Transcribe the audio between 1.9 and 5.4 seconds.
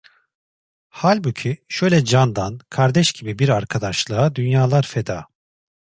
candan, kardeş gibi bir arkadaşlığa dünyalar feda…